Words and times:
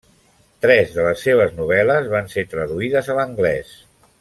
Tres 0.65 0.95
de 0.95 1.05
les 1.07 1.25
seves 1.27 1.53
novel·les 1.59 2.09
van 2.15 2.33
ser 2.33 2.45
traduïdes 2.55 3.11
a 3.11 3.19
l'anglès. 3.21 3.79